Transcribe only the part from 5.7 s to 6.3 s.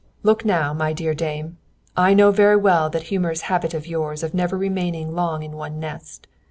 nest.